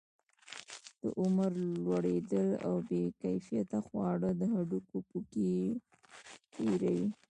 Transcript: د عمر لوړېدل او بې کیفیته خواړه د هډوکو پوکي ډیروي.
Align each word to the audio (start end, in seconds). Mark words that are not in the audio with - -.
د 1.01 1.03
عمر 1.19 1.51
لوړېدل 1.83 2.49
او 2.67 2.75
بې 2.87 3.01
کیفیته 3.21 3.79
خواړه 3.87 4.29
د 4.39 4.41
هډوکو 4.53 4.95
پوکي 5.09 5.55
ډیروي. 6.57 7.05